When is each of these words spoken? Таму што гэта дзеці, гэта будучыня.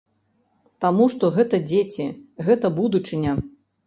Таму 0.85 1.05
што 1.13 1.29
гэта 1.35 1.59
дзеці, 1.67 2.05
гэта 2.47 2.71
будучыня. 2.81 3.35